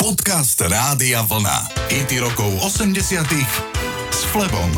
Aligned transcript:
Podcast 0.00 0.56
Rádia 0.56 1.20
Vlna. 1.28 1.92
IT 1.92 2.24
rokov 2.24 2.48
80 2.64 3.20
s 4.08 4.20
Flebom. 4.32 4.72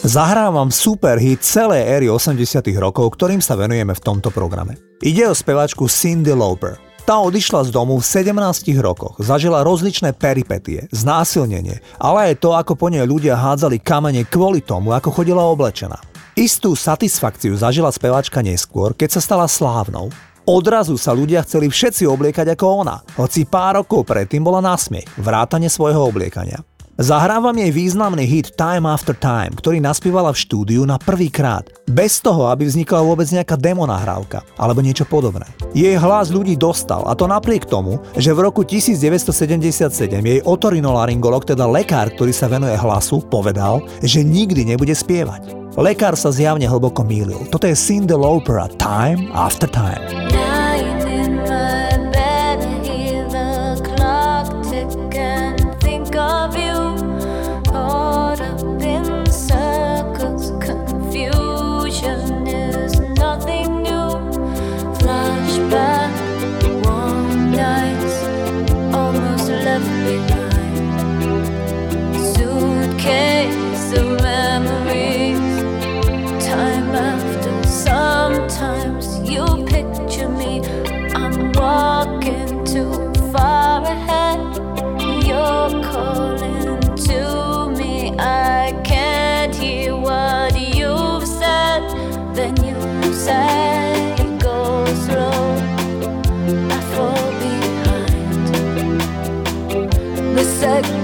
Zahrávam 0.00 0.72
super 0.72 1.20
hit 1.20 1.44
celej 1.44 1.84
éry 1.84 2.08
80 2.08 2.40
rokov, 2.80 3.12
ktorým 3.12 3.44
sa 3.44 3.52
venujeme 3.52 3.92
v 3.92 4.00
tomto 4.00 4.32
programe. 4.32 4.80
Ide 5.04 5.28
o 5.28 5.36
spevačku 5.36 5.92
Cindy 5.92 6.32
Lauper. 6.32 6.80
Tá 7.04 7.20
odišla 7.20 7.68
z 7.68 7.70
domu 7.76 8.00
v 8.00 8.04
17 8.08 8.32
rokoch, 8.80 9.20
zažila 9.20 9.60
rozličné 9.60 10.16
peripetie, 10.16 10.88
znásilnenie, 10.88 11.84
ale 12.00 12.32
aj 12.32 12.40
to, 12.40 12.56
ako 12.56 12.80
po 12.80 12.88
nej 12.88 13.04
ľudia 13.04 13.36
hádzali 13.36 13.76
kamene 13.76 14.24
kvôli 14.24 14.64
tomu, 14.64 14.96
ako 14.96 15.20
chodila 15.20 15.44
oblečená. 15.44 16.00
Istú 16.32 16.72
satisfakciu 16.72 17.60
zažila 17.60 17.92
spevačka 17.92 18.40
neskôr, 18.40 18.96
keď 18.96 19.18
sa 19.18 19.20
stala 19.20 19.44
slávnou. 19.44 20.08
Odrazu 20.48 20.96
sa 20.96 21.12
ľudia 21.12 21.44
chceli 21.44 21.68
všetci 21.68 22.08
obliekať 22.08 22.56
ako 22.56 22.66
ona, 22.80 22.96
hoci 23.20 23.44
pár 23.44 23.84
rokov 23.84 24.08
predtým 24.08 24.40
bola 24.40 24.64
násmiech, 24.64 25.20
vrátane 25.20 25.68
svojho 25.68 26.00
obliekania. 26.00 26.64
Zahrávam 26.98 27.54
jej 27.54 27.70
významný 27.70 28.26
hit 28.26 28.58
Time 28.58 28.82
After 28.90 29.14
Time, 29.14 29.54
ktorý 29.54 29.78
naspievala 29.78 30.34
v 30.34 30.42
štúdiu 30.42 30.82
na 30.82 30.98
prvý 30.98 31.30
krát, 31.30 31.70
bez 31.86 32.18
toho, 32.18 32.50
aby 32.50 32.66
vznikla 32.66 33.06
vôbec 33.06 33.30
nejaká 33.30 33.54
demo 33.54 33.86
nahrávka 33.86 34.42
alebo 34.58 34.82
niečo 34.82 35.06
podobné. 35.06 35.46
Jej 35.78 35.94
hlas 35.94 36.34
ľudí 36.34 36.58
dostal 36.58 37.06
a 37.06 37.14
to 37.14 37.30
napriek 37.30 37.70
tomu, 37.70 38.02
že 38.18 38.34
v 38.34 38.50
roku 38.50 38.66
1977 38.66 40.10
jej 40.10 40.42
otorinolaryngolog, 40.42 41.46
teda 41.46 41.70
lekár, 41.70 42.10
ktorý 42.18 42.34
sa 42.34 42.50
venuje 42.50 42.74
hlasu, 42.74 43.22
povedal, 43.30 43.78
že 44.02 44.26
nikdy 44.26 44.66
nebude 44.66 44.90
spievať. 44.90 45.54
Lekár 45.78 46.18
sa 46.18 46.34
zjavne 46.34 46.66
hlboko 46.66 47.06
mýlil. 47.06 47.46
Toto 47.54 47.70
je 47.70 47.78
Cindy 47.78 48.18
Lauper 48.18 48.58
Time 48.74 49.30
After 49.30 49.70
Time. 49.70 50.02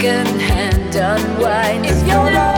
Second 0.04 0.38
hand 0.38 0.94
unwind. 0.96 1.86
If 1.86 2.06
you're 2.06 2.53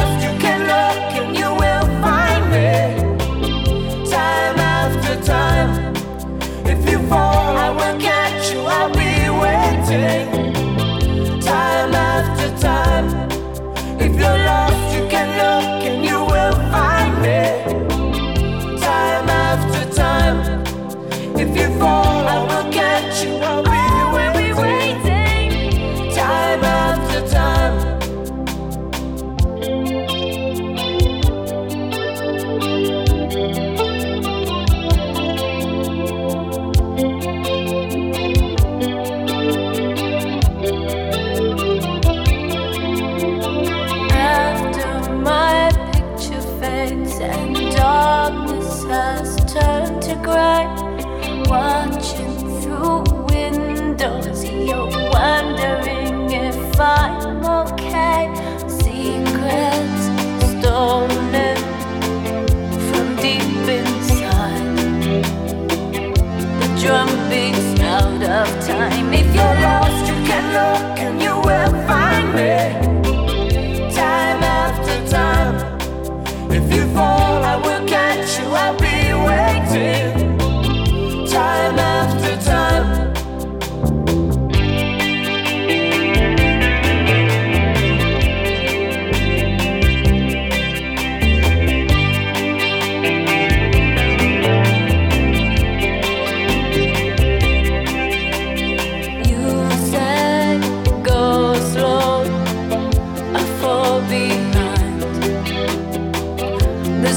out 67.80 68.22
of 68.22 68.66
time. 68.66 69.12
If 69.12 69.34
you're 69.34 69.60
lost, 69.60 70.06
you 70.06 70.14
can 70.26 70.44
look 70.52 70.98
and 70.98 71.20
you 71.20 71.34
will 71.40 71.86
find 71.86 72.34
me. 72.34 72.95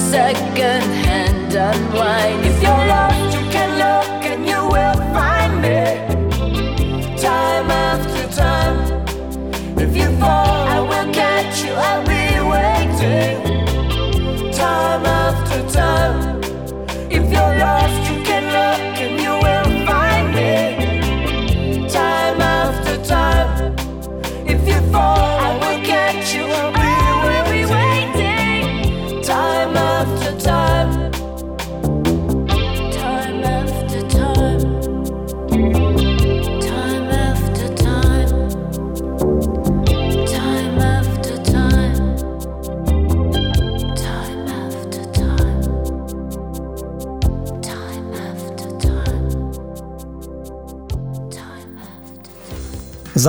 second 0.09 0.81
hand 1.05 1.53
unwind. 1.53 2.58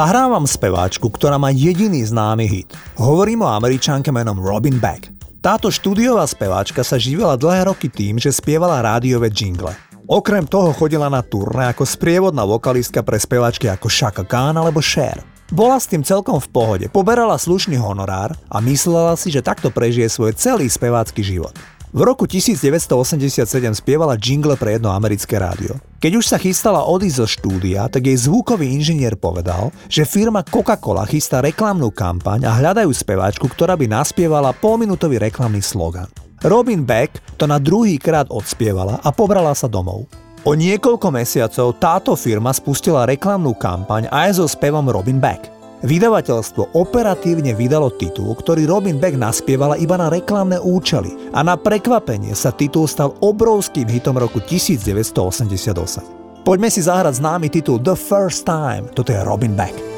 Zahrávam 0.01 0.49
speváčku, 0.49 1.13
ktorá 1.13 1.37
má 1.37 1.53
jediný 1.53 2.01
známy 2.01 2.49
hit. 2.49 2.73
Hovorím 2.97 3.45
o 3.45 3.53
američanke 3.53 4.09
menom 4.09 4.41
Robin 4.41 4.81
Beck. 4.81 5.13
Táto 5.45 5.69
štúdiová 5.69 6.25
speváčka 6.25 6.81
sa 6.81 6.97
živila 6.97 7.37
dlhé 7.37 7.69
roky 7.69 7.93
tým, 7.93 8.17
že 8.17 8.33
spievala 8.33 8.81
rádiové 8.81 9.29
jingle. 9.29 9.77
Okrem 10.09 10.49
toho 10.49 10.73
chodila 10.73 11.13
na 11.13 11.21
turné 11.21 11.69
ako 11.69 11.85
sprievodná 11.85 12.49
vokalistka 12.49 13.05
pre 13.05 13.21
speváčky 13.21 13.69
ako 13.69 13.93
Shaka 13.93 14.25
Khan 14.25 14.57
alebo 14.57 14.81
Cher. 14.81 15.21
Bola 15.53 15.77
s 15.77 15.85
tým 15.85 16.01
celkom 16.01 16.41
v 16.41 16.49
pohode, 16.49 16.87
poberala 16.89 17.37
slušný 17.37 17.77
honorár 17.77 18.33
a 18.49 18.57
myslela 18.65 19.21
si, 19.21 19.29
že 19.29 19.45
takto 19.45 19.69
prežije 19.69 20.09
svoj 20.09 20.33
celý 20.33 20.73
spevácky 20.73 21.21
život. 21.21 21.53
V 21.91 22.07
roku 22.07 22.23
1987 22.23 23.43
spievala 23.75 24.15
jingle 24.15 24.55
pre 24.55 24.79
jedno 24.79 24.95
americké 24.95 25.43
rádio. 25.43 25.75
Keď 25.99 26.13
už 26.23 26.25
sa 26.31 26.39
chystala 26.39 26.87
odísť 26.87 27.19
zo 27.19 27.27
štúdia, 27.27 27.91
tak 27.91 28.07
jej 28.07 28.15
zvukový 28.15 28.79
inžinier 28.79 29.19
povedal, 29.19 29.75
že 29.91 30.07
firma 30.07 30.47
Coca-Cola 30.47 31.03
chystá 31.11 31.43
reklamnú 31.43 31.91
kampaň 31.91 32.47
a 32.47 32.55
hľadajú 32.55 32.95
speváčku, 32.95 33.51
ktorá 33.51 33.75
by 33.75 33.91
naspievala 33.91 34.55
polminútový 34.55 35.19
reklamný 35.19 35.59
slogan. 35.67 36.07
Robin 36.47 36.87
Beck 36.87 37.19
to 37.35 37.51
na 37.51 37.59
druhý 37.59 37.99
krát 37.99 38.31
odspievala 38.31 39.03
a 39.03 39.11
pobrala 39.11 39.51
sa 39.59 39.67
domov. 39.67 40.07
O 40.47 40.55
niekoľko 40.55 41.11
mesiacov 41.11 41.75
táto 41.83 42.15
firma 42.15 42.55
spustila 42.55 43.03
reklamnú 43.03 43.59
kampaň 43.59 44.07
aj 44.15 44.39
so 44.39 44.47
spevom 44.47 44.87
Robin 44.87 45.19
Beck. 45.19 45.60
Vydavateľstvo 45.81 46.77
operatívne 46.77 47.57
vydalo 47.57 47.89
titul, 47.97 48.37
ktorý 48.37 48.69
Robin 48.69 49.01
Beck 49.01 49.17
naspievala 49.17 49.81
iba 49.81 49.97
na 49.97 50.13
reklamné 50.13 50.61
účely 50.61 51.33
a 51.33 51.41
na 51.41 51.57
prekvapenie 51.57 52.37
sa 52.37 52.53
titul 52.53 52.85
stal 52.85 53.17
obrovským 53.25 53.89
hitom 53.89 54.21
roku 54.21 54.45
1988. 54.45 56.45
Poďme 56.45 56.69
si 56.69 56.85
zahrať 56.85 57.25
známy 57.25 57.49
titul 57.49 57.81
The 57.81 57.97
First 57.97 58.45
Time, 58.45 58.93
toto 58.93 59.09
je 59.09 59.25
Robin 59.25 59.57
Beck. 59.57 59.90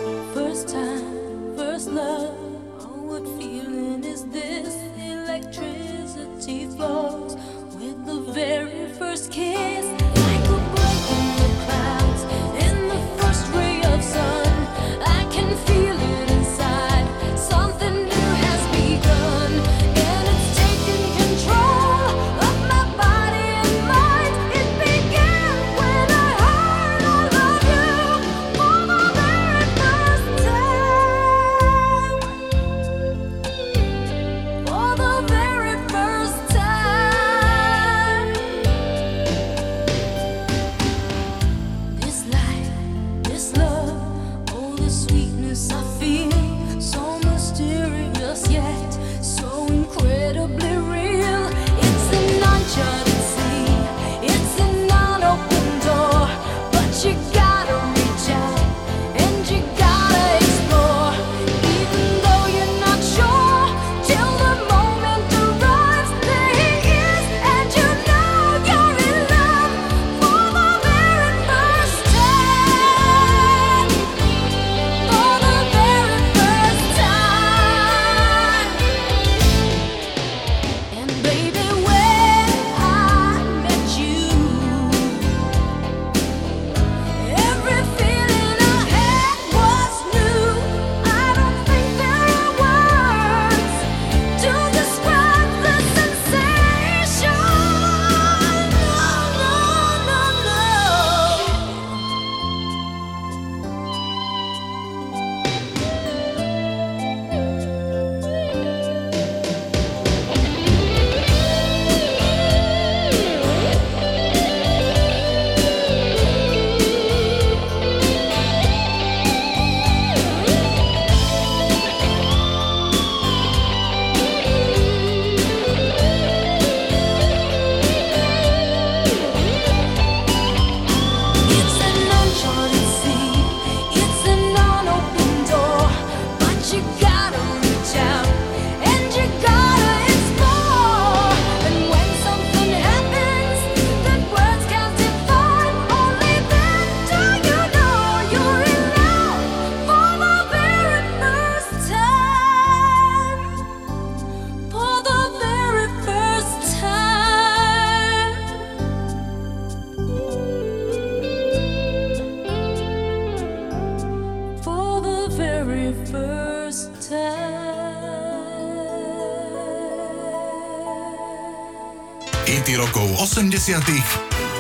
80 173.32 173.80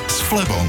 s 0.08 0.16
Flebom. 0.32 0.64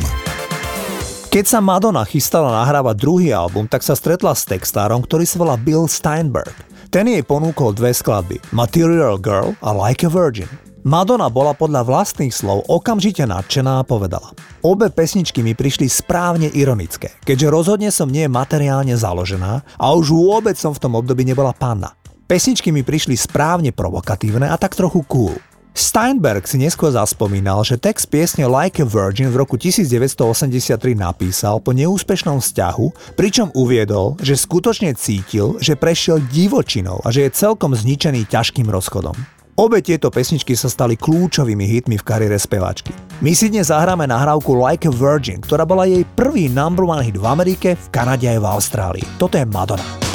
Keď 1.32 1.46
sa 1.48 1.64
Madonna 1.64 2.04
chystala 2.04 2.52
nahrávať 2.52 3.00
druhý 3.00 3.32
album, 3.32 3.64
tak 3.64 3.80
sa 3.80 3.96
stretla 3.96 4.36
s 4.36 4.44
textárom, 4.44 5.00
ktorý 5.00 5.24
sa 5.24 5.40
volá 5.40 5.56
Bill 5.56 5.88
Steinberg. 5.88 6.52
Ten 6.92 7.08
jej 7.08 7.24
ponúkol 7.24 7.72
dve 7.72 7.96
skladby, 7.96 8.44
Material 8.52 9.16
Girl 9.16 9.56
a 9.64 9.72
Like 9.72 10.04
a 10.04 10.12
Virgin. 10.12 10.52
Madonna 10.84 11.32
bola 11.32 11.56
podľa 11.56 11.88
vlastných 11.88 12.36
slov 12.36 12.68
okamžite 12.68 13.24
nadšená 13.24 13.80
a 13.80 13.88
povedala 13.88 14.36
Obe 14.68 14.92
pesničky 14.92 15.40
mi 15.40 15.56
prišli 15.56 15.88
správne 15.88 16.52
ironické, 16.52 17.16
keďže 17.24 17.48
rozhodne 17.48 17.88
som 17.88 18.12
nie 18.12 18.28
materiálne 18.28 19.00
založená 19.00 19.64
a 19.80 19.86
už 19.96 20.12
vôbec 20.12 20.60
som 20.60 20.76
v 20.76 20.82
tom 20.84 21.00
období 21.00 21.24
nebola 21.24 21.56
panna. 21.56 21.96
Pesničky 22.28 22.68
mi 22.76 22.84
prišli 22.84 23.16
správne 23.16 23.72
provokatívne 23.72 24.52
a 24.52 24.60
tak 24.60 24.76
trochu 24.76 25.08
cool. 25.08 25.53
Steinberg 25.74 26.46
si 26.46 26.62
neskôr 26.62 26.94
zaspomínal, 26.94 27.66
že 27.66 27.82
text 27.82 28.06
piesne 28.14 28.46
Like 28.46 28.86
a 28.86 28.86
Virgin 28.86 29.34
v 29.34 29.42
roku 29.42 29.58
1983 29.58 30.78
napísal 30.94 31.58
po 31.66 31.74
neúspešnom 31.74 32.38
vzťahu, 32.46 33.18
pričom 33.18 33.50
uviedol, 33.58 34.14
že 34.22 34.38
skutočne 34.38 34.94
cítil, 34.94 35.58
že 35.58 35.74
prešiel 35.74 36.22
divočinou 36.30 37.02
a 37.02 37.10
že 37.10 37.26
je 37.26 37.34
celkom 37.34 37.74
zničený 37.74 38.30
ťažkým 38.30 38.70
rozchodom. 38.70 39.18
Obe 39.58 39.82
tieto 39.82 40.14
pesničky 40.14 40.54
sa 40.54 40.70
stali 40.70 40.94
kľúčovými 40.94 41.66
hitmi 41.66 41.98
v 41.98 42.06
kariére 42.06 42.38
speváčky. 42.38 42.94
My 43.26 43.34
si 43.34 43.50
dnes 43.50 43.74
zahráme 43.74 44.06
nahrávku 44.06 44.54
Like 44.54 44.90
a 44.90 44.94
Virgin, 44.94 45.42
ktorá 45.42 45.66
bola 45.66 45.90
jej 45.90 46.06
prvý 46.14 46.54
number 46.54 46.86
one 46.86 47.02
hit 47.02 47.18
v 47.18 47.26
Amerike, 47.26 47.70
v 47.74 47.88
Kanade 47.90 48.30
aj 48.30 48.38
v 48.38 48.46
Austrálii. 48.46 49.06
Toto 49.18 49.42
je 49.42 49.46
Madonna. 49.46 50.13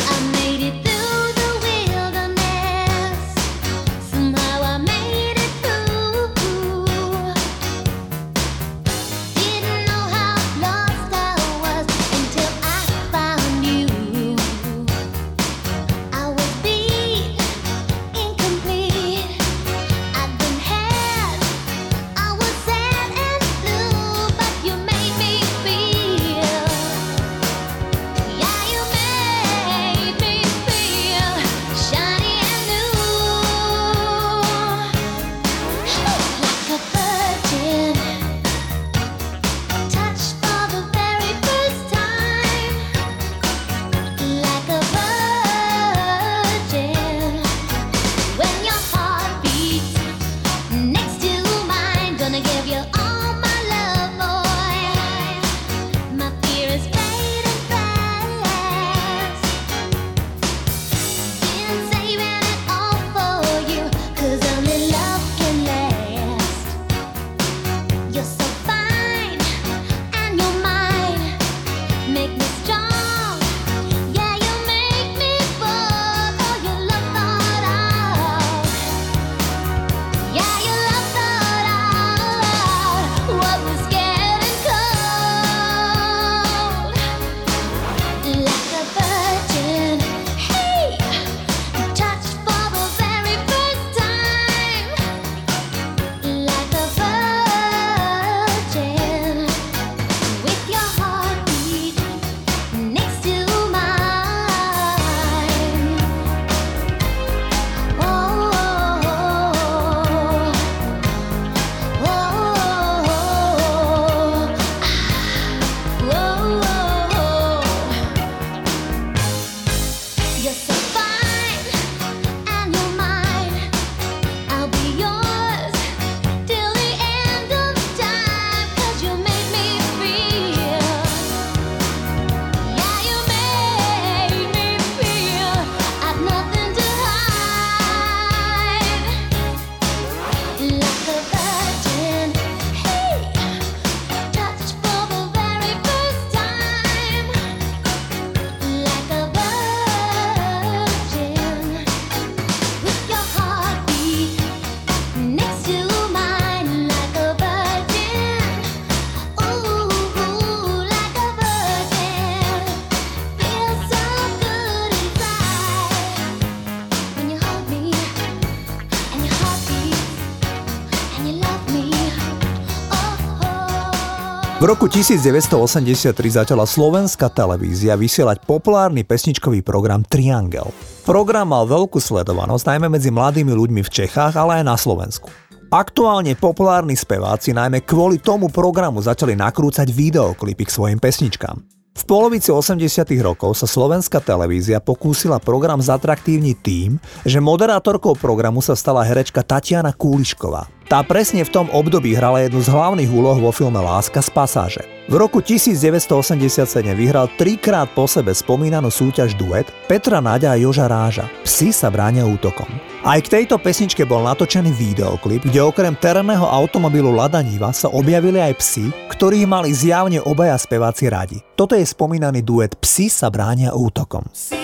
V 174.58 174.66
roku 174.66 174.90
1983 174.90 176.18
začala 176.18 176.66
slovenská 176.66 177.30
televízia 177.30 177.94
vysielať 177.94 178.42
populárny 178.42 179.06
pesničkový 179.06 179.62
program 179.62 180.02
Triangel. 180.02 180.74
Program 181.06 181.54
mal 181.54 181.62
veľkú 181.62 182.02
sledovanosť 182.02 182.74
najmä 182.74 182.90
medzi 182.90 183.14
mladými 183.14 183.54
ľuďmi 183.54 183.86
v 183.86 183.92
Čechách, 184.02 184.34
ale 184.34 184.58
aj 184.58 184.64
na 184.66 184.74
Slovensku. 184.74 185.30
Aktuálne 185.70 186.34
populárni 186.34 186.98
speváci 186.98 187.54
najmä 187.54 187.86
kvôli 187.86 188.18
tomu 188.18 188.50
programu 188.50 188.98
začali 188.98 189.38
nakrúcať 189.38 189.94
videoklipy 189.94 190.66
k 190.66 190.74
svojim 190.74 190.98
pesničkám. 190.98 191.62
V 191.94 192.02
polovici 192.02 192.50
80 192.50 192.82
rokov 193.22 193.62
sa 193.62 193.70
slovenská 193.70 194.18
televízia 194.18 194.82
pokúsila 194.82 195.38
program 195.38 195.78
zatraktívniť 195.78 196.56
tým, 196.58 196.98
že 197.22 197.38
moderátorkou 197.38 198.18
programu 198.18 198.58
sa 198.58 198.74
stala 198.74 199.06
herečka 199.06 199.46
Tatiana 199.46 199.94
Kúlišková. 199.94 200.77
Tá 200.88 201.04
presne 201.04 201.44
v 201.44 201.52
tom 201.52 201.68
období 201.68 202.16
hrala 202.16 202.48
jednu 202.48 202.64
z 202.64 202.72
hlavných 202.72 203.12
úloh 203.12 203.36
vo 203.36 203.52
filme 203.52 203.76
Láska 203.76 204.24
z 204.24 204.32
pasáže. 204.32 204.82
V 205.04 205.20
roku 205.20 205.44
1987 205.44 206.48
vyhral 206.96 207.28
trikrát 207.36 207.92
po 207.92 208.08
sebe 208.08 208.32
spomínanú 208.32 208.88
súťaž 208.88 209.36
duet 209.36 209.68
Petra 209.84 210.24
Naďa 210.24 210.56
a 210.56 210.60
Joža 210.60 210.88
Ráža. 210.88 211.28
Psi 211.44 211.76
sa 211.76 211.92
bránia 211.92 212.24
útokom. 212.24 212.64
Aj 213.04 213.20
k 213.20 213.28
tejto 213.28 213.60
pesničke 213.60 214.08
bol 214.08 214.24
natočený 214.24 214.72
videoklip, 214.72 215.44
kde 215.44 215.60
okrem 215.60 215.92
terénneho 215.92 216.48
automobilu 216.48 217.12
Lada 217.12 217.44
Niva 217.44 217.68
sa 217.68 217.92
objavili 217.92 218.40
aj 218.40 218.56
psi, 218.56 218.88
ktorých 219.12 219.44
mali 219.44 219.76
zjavne 219.76 220.24
obaja 220.24 220.56
speváci 220.56 221.12
radi. 221.12 221.36
Toto 221.52 221.76
je 221.76 221.84
spomínaný 221.84 222.40
duet 222.40 222.80
Psi 222.80 223.12
sa 223.12 223.28
bránia 223.28 223.76
útokom. 223.76 224.24
Psi 224.32 224.56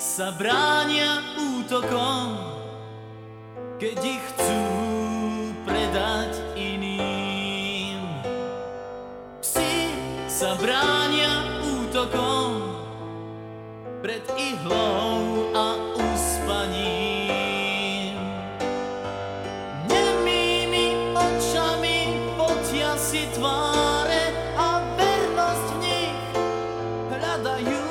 sa 0.00 0.32
bránia 0.32 1.20
útokom, 1.36 2.48
keď 3.76 3.96
ich 4.08 4.24
chcú 4.24 4.79
predať 5.70 6.34
iným. 6.58 8.02
Psi 9.38 9.94
sa 10.26 10.58
bránia 10.58 11.62
útokom 11.62 12.74
pred 14.02 14.26
ihlou 14.34 15.54
a 15.54 15.78
uspaním. 15.94 16.98
Nemými 19.86 21.14
očami 21.14 22.18
potia 22.34 22.98
si 22.98 23.30
tváre 23.38 24.34
a 24.58 24.82
vernosť 24.98 25.66
v 25.70 25.78
nich 25.86 26.18
hľadajú. 27.14 27.86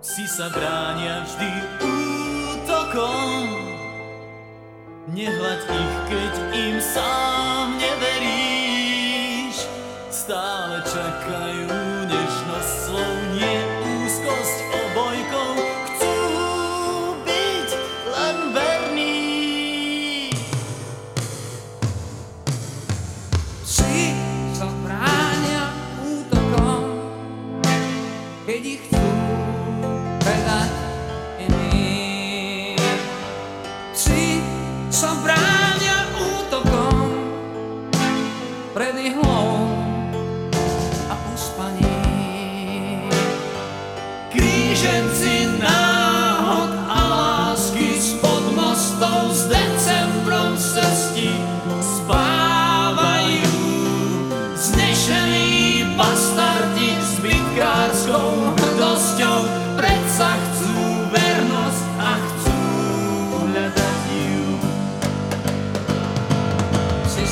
Si 0.00 0.24
sa 0.30 0.46
bránia 0.48 1.26
vždy 1.26 1.50
útokom, 1.82 3.33
nehľaď 5.14 5.60
ich, 5.70 5.94
keď 6.10 6.34
im 6.58 6.76
sám 6.82 7.78
neveríš. 7.78 9.62
Stále 10.10 10.82
čakajú 10.82 11.63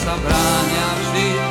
sa 0.02 0.18
bránia 0.18 0.87
vždy 0.99 1.41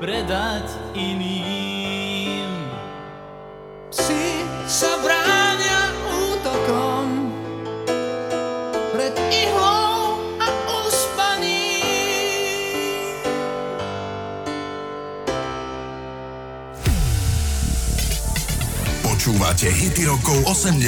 predať 0.00 0.66
iným. 0.96 2.50
Psi 3.90 4.42
sa 4.66 4.98
bránia 5.02 5.94
útokom 6.32 7.30
pred 8.90 9.14
ihlou 9.30 10.18
a 10.42 10.48
uspaním. 10.82 12.08
Počúvate 19.04 19.70
hity 19.70 20.10
rokov 20.10 20.42
80 20.50 20.82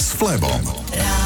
s 0.00 0.06
Flebom. 0.16 0.64
Rádio 0.94 1.17